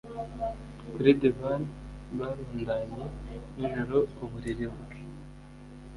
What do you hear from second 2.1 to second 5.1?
barundanye nijoro uburiri bwe